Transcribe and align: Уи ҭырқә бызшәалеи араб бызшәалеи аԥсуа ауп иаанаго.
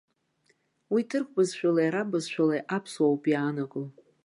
Уи 0.93 1.01
ҭырқә 1.09 1.31
бызшәалеи 1.35 1.87
араб 1.89 2.07
бызшәалеи 2.11 2.67
аԥсуа 2.75 3.05
ауп 3.07 3.23
иаанаго. 3.31 3.81